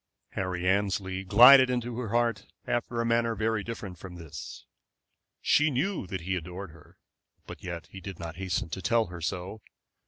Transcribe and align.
Harry 0.29 0.67
Annesley 0.67 1.23
glided 1.23 1.69
into 1.69 1.99
her 1.99 2.09
heart 2.09 2.47
after 2.65 2.99
a 2.99 3.05
manner 3.05 3.35
very 3.35 3.63
different 3.63 3.99
from 3.99 4.15
this. 4.15 4.65
She 5.43 5.69
knew 5.69 6.07
that 6.07 6.21
he 6.21 6.35
adored 6.35 6.71
her, 6.71 6.97
but 7.45 7.61
yet 7.63 7.85
he 7.91 8.01
did 8.01 8.17
not 8.17 8.37
hasten 8.37 8.69
to 8.69 8.81
tell 8.81 9.05
her 9.13 9.21
so. 9.21 9.61